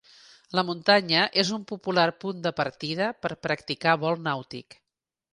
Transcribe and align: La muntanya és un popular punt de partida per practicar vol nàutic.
La 0.59 0.61
muntanya 0.67 1.25
és 1.41 1.49
un 1.57 1.67
popular 1.71 2.05
punt 2.23 2.39
de 2.45 2.51
partida 2.59 3.09
per 3.25 3.31
practicar 3.47 3.93
vol 4.05 4.17
nàutic. 4.29 4.79